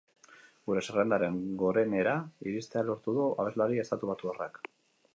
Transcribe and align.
Gure 0.69 0.81
zerrendaren 0.85 1.37
gorenera 1.63 2.15
iristea 2.53 2.85
lortu 2.91 3.17
du 3.21 3.31
abeslari 3.45 3.83
estatubatuarrak. 3.87 4.63